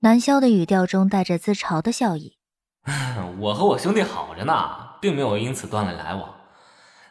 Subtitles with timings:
[0.00, 2.36] 南萧的语调中带着自嘲的笑意。
[3.40, 4.54] 我和我兄弟好着呢，
[5.00, 6.28] 并没有因此断了来往。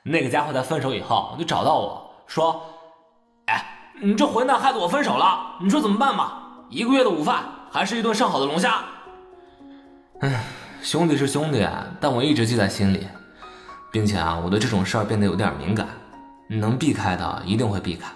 [0.04, 2.62] 那个家伙在分手以后就找到我说
[3.48, 6.44] ：“哎，你这混蛋害得我分手了，你说怎么办吧？
[6.70, 8.86] 一个月的午饭还是一顿上好的龙虾。”
[10.22, 10.44] 哎，
[10.82, 11.68] 兄弟是兄弟，
[12.00, 13.08] 但我一直记在心里，
[13.92, 15.88] 并且啊，我对这种事儿变得有点敏感，
[16.48, 18.08] 能避开的一定会避开。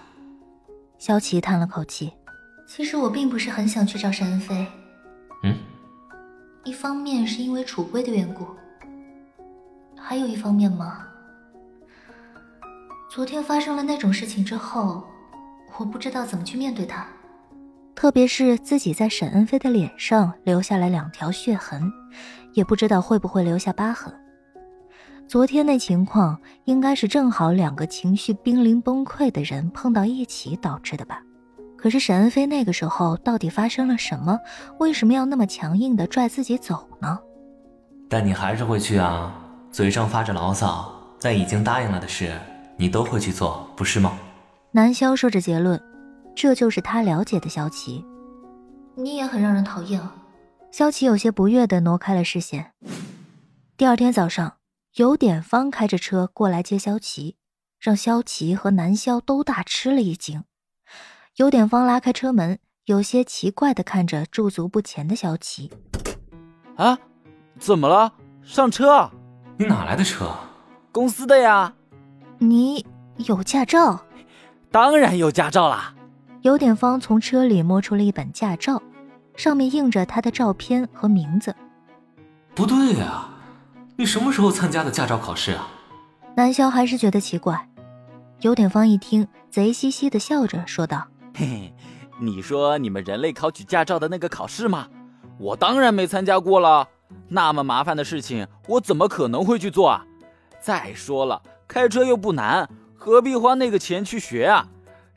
[1.00, 2.14] 萧琪叹了口气。
[2.70, 4.68] 其实我并不是很想去找沈恩飞。
[5.42, 5.58] 嗯，
[6.64, 8.46] 一方面是因为楚归的缘故，
[9.98, 11.04] 还有一方面嘛，
[13.10, 15.04] 昨天发生了那种事情之后，
[15.79, 17.07] 我不知道怎么去面对他。
[17.96, 21.92] 特别是自己在沈恩飞的脸上留下了两条血痕，
[22.54, 24.14] 也不知道会不会留下疤痕。
[25.28, 31.24] 昨天那情况，应该是正好两个情绪濒临崩溃的人碰到一起导致的吧。
[31.82, 34.38] 可是沈恩飞那个时候到底发生了什么？
[34.80, 37.17] 为什么要那么强硬的拽自己走呢？
[38.09, 39.34] 但你还是会去啊，
[39.72, 42.38] 嘴上发着牢骚，但已经答应了的事，
[42.76, 44.17] 你都会去做，不是吗？
[44.72, 45.81] 南萧说着结论，
[46.36, 48.04] 这就是他了解的萧琪。
[48.95, 50.14] 你也很让人讨厌啊。
[50.72, 52.73] 萧琪有些不悦的挪开了视线。
[53.78, 54.58] 第二天早上，
[54.95, 57.38] 尤典芳开着车过来接萧琪，
[57.80, 60.44] 让萧琪和南萧都大吃了一惊。
[61.40, 65.72] 有点方拉开车门，有些奇怪的看着驻足不前的萧琪。
[66.76, 67.00] 啊，
[67.58, 68.12] 怎么了？
[68.44, 69.09] 上车！
[69.58, 70.30] 你哪来的车？
[70.92, 71.73] 公司的呀。
[72.40, 74.02] 你有驾照？
[74.70, 75.95] 当然有驾照啦。
[76.42, 78.84] 尤典芳从车里摸出了一本驾照，
[79.38, 81.56] 上面印着他的照片和名字。
[82.54, 83.30] 不对呀，
[83.95, 85.70] 你什么时候参加的驾照考试啊？
[86.36, 87.70] 南萧还是觉得奇怪。
[88.42, 91.08] 尤典芳一听，贼兮兮的笑着说道。
[91.36, 91.74] 嘿嘿，
[92.20, 94.88] 你说你们人类考取驾照的那个考试吗？
[95.38, 96.88] 我当然没参加过了，
[97.30, 100.06] 那么麻烦的事情，我怎么可能会去做啊？
[100.60, 104.68] 再说了，开车又不难，何必花那个钱去学啊？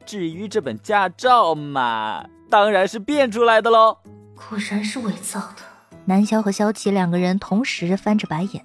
[0.07, 3.99] 至于这本驾照嘛，当然是变出来的喽。
[4.35, 5.63] 果然是伪造的。
[6.05, 8.65] 南萧和萧琪两个人同时翻着白眼。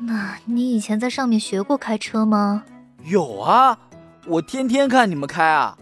[0.00, 2.64] 那你以前在上面学过开车吗？
[3.04, 3.78] 有啊，
[4.26, 5.76] 我天天看你们开啊。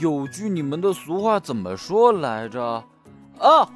[0.00, 2.82] 有句你们的俗话怎么说来着？
[3.38, 3.68] 哦，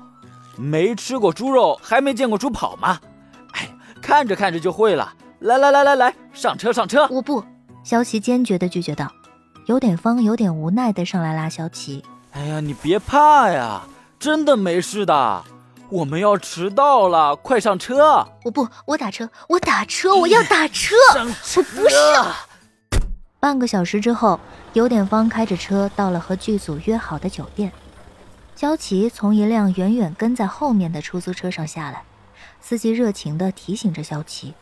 [0.57, 2.99] 没吃过猪肉，还没见过猪跑吗？
[3.53, 3.69] 哎，
[4.01, 5.13] 看着看着就会了。
[5.41, 7.07] 来来来来来，上车上车！
[7.11, 7.45] 我不，
[7.83, 9.07] 萧琪坚决的拒绝道。
[9.67, 12.03] 有点方有点无奈的上来拉萧琪。
[12.33, 13.83] 哎呀，你别怕呀，
[14.19, 15.45] 真的没事的。
[15.91, 18.27] 我们要迟到了，快上车！
[18.45, 20.95] 我不，我打车，我打车，我要打车！
[21.13, 21.61] 上车！
[21.61, 21.97] 我不是。
[23.45, 24.41] 半个小时之后。
[24.73, 27.71] 尤典芳开着车到了和剧组约好的酒店，
[28.57, 32.03] 萧琪从一辆远远跟在后面的出租车上下来，
[32.61, 34.53] 司机热情地提醒着肖琪：“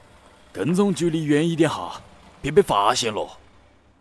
[0.53, 2.03] 跟踪距离远一点哈，
[2.43, 3.39] 别被发现喽。”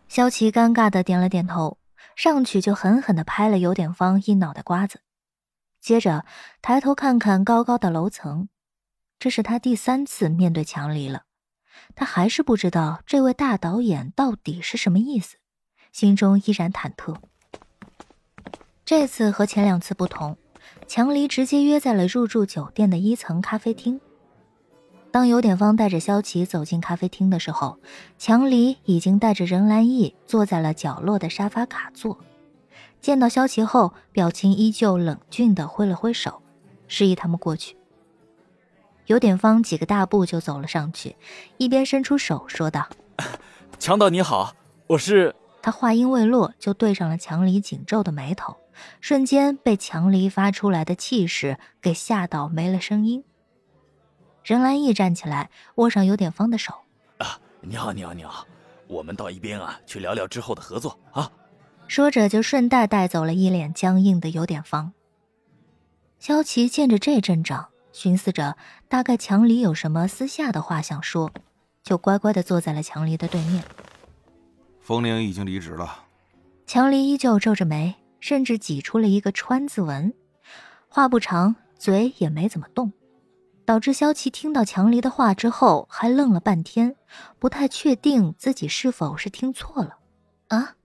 [0.10, 1.78] 肖琪尴尬地点了点头，
[2.18, 5.00] 上去就狠狠地拍了尤典芳一脑袋瓜子，
[5.80, 6.26] 接着
[6.62, 8.50] 抬头看看高高的楼层，
[9.18, 11.22] 这是他第三次面对强离了，
[11.96, 15.38] 他还是不知道这位大导演到底是什么意思。
[15.92, 17.16] 心中依然忐忑。
[18.86, 20.38] 这次和前两次不同，
[20.88, 24.00] 强离直接约在了入住酒店的一层咖啡厅。
[25.12, 27.78] 当有点方带着萧琪走进咖啡厅的时候，
[28.18, 32.18] 强离已经带着任兰义坐在了角落的沙发卡座。
[33.02, 36.42] 见到萧琪后，表情依旧冷峻的挥了挥手，
[36.88, 37.76] 示意他们过去。
[39.08, 41.16] 有点方几个大步就走了上去，
[41.58, 42.88] 一边伸出手说道
[43.80, 44.56] ：“强导你好，
[44.88, 48.58] 我是……”他话音未落，就对上了强离紧皱的眉头，
[49.00, 53.24] 瞬间被强离发出来的气势给吓到没了声音。
[54.44, 56.74] 任兰义站起来，握上有点方的手
[57.20, 58.48] ：“啊，你好，你好，你好，
[58.88, 61.32] 我们到一边啊，去聊聊之后的合作啊。”
[61.88, 64.94] 说着就顺带带走了一脸僵硬的有点方。
[66.18, 68.56] 萧琪见着这阵仗，寻思着
[68.88, 71.32] 大概强离有什么私下的话想说，
[71.84, 73.64] 就乖乖的坐在了强离的对面。
[74.80, 76.06] 风铃已经离职了，
[76.66, 80.14] 强离依旧皱着眉，甚至挤出了一个川字纹。
[80.88, 82.92] 话不长，嘴也没怎么动，
[83.66, 86.96] 导致萧琪听到强离的话之后，还愣了半天，
[87.40, 89.98] 不太确定自己是否是听错了。
[90.50, 90.76] 啊！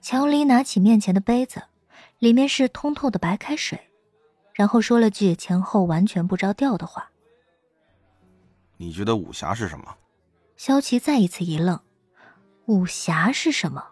[0.00, 1.62] 强离拿起面前的杯子，
[2.18, 3.89] 里面是通透的白开水，
[4.60, 7.10] 然后说了句前后完全不着调的话
[8.76, 9.96] ：“你觉得武侠是什么？”
[10.58, 11.80] 萧琪再一次一愣。
[12.66, 13.82] 武侠是什么？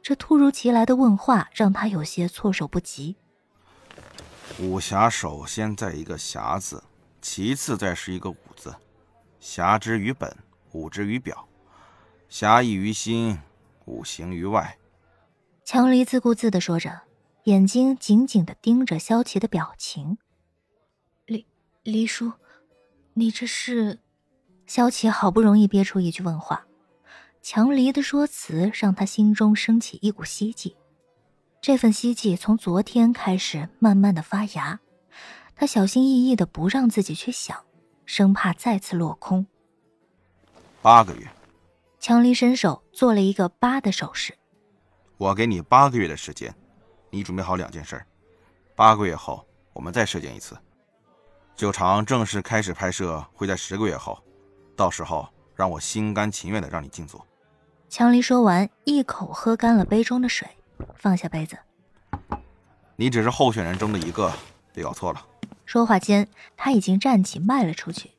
[0.00, 3.14] 这突如其来的问话让他有些措手不及。
[4.58, 6.82] 武侠首先在一个侠字，
[7.20, 8.74] 其次再是一个武字。
[9.38, 10.34] 侠之于本，
[10.72, 11.46] 武之于表。
[12.30, 13.38] 侠义于心，
[13.84, 14.78] 武行于外。
[15.62, 17.02] 强离自顾自的说着，
[17.44, 20.18] 眼睛紧紧的盯着萧琪的表情。
[21.26, 21.46] 黎
[21.82, 22.32] 黎叔，
[23.14, 23.98] 你这是？
[24.66, 26.66] 萧琪好不容易憋出一句问话，
[27.42, 30.76] 强离的说辞让他心中升起一股希冀。
[31.60, 34.78] 这份希冀从昨天开始慢慢的发芽，
[35.56, 37.64] 他小心翼翼的不让自己去想，
[38.06, 39.46] 生怕再次落空。
[40.80, 41.26] 八个月。
[41.98, 44.34] 强离伸手做了一个八的手势。
[45.18, 46.54] 我给你八个月的时间，
[47.10, 48.00] 你准备好两件事。
[48.74, 50.56] 八个月后我们再射箭一次。
[51.54, 54.18] 九场正式开始拍摄会在十个月后，
[54.74, 57.20] 到时候让我心甘情愿的让你进组。
[57.88, 60.48] 强离说完，一口喝干了杯中的水，
[60.94, 61.58] 放下杯子。
[62.96, 64.32] 你只是候选人中的一个，
[64.72, 65.26] 别搞错了。
[65.66, 66.26] 说话间，
[66.56, 68.12] 他已经站起迈了出去，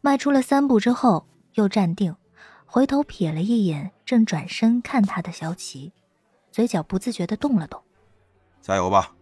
[0.00, 2.14] 迈出了三步之后又站定。
[2.64, 5.92] 回头瞥了一眼正转身看他的萧琪，
[6.50, 7.82] 嘴角不自觉的动了动。
[8.62, 9.12] 加油吧！